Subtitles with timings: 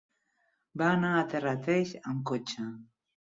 [0.81, 2.67] Va anar a Terrateig amb cotxe.